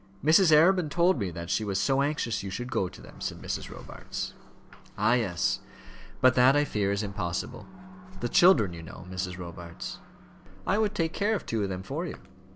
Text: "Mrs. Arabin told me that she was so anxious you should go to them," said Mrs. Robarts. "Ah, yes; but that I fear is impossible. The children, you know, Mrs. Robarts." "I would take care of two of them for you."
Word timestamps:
"Mrs. 0.25 0.51
Arabin 0.51 0.89
told 0.89 1.19
me 1.19 1.29
that 1.29 1.51
she 1.51 1.63
was 1.63 1.79
so 1.79 2.01
anxious 2.01 2.41
you 2.41 2.49
should 2.49 2.71
go 2.71 2.89
to 2.89 3.01
them," 3.03 3.21
said 3.21 3.39
Mrs. 3.39 3.69
Robarts. 3.69 4.33
"Ah, 4.97 5.13
yes; 5.13 5.59
but 6.21 6.33
that 6.33 6.55
I 6.55 6.65
fear 6.65 6.91
is 6.91 7.03
impossible. 7.03 7.67
The 8.19 8.27
children, 8.27 8.73
you 8.73 8.81
know, 8.81 9.05
Mrs. 9.11 9.37
Robarts." 9.37 9.99
"I 10.65 10.79
would 10.79 10.95
take 10.95 11.13
care 11.13 11.35
of 11.35 11.45
two 11.45 11.61
of 11.61 11.69
them 11.69 11.83
for 11.83 12.07
you." 12.07 12.15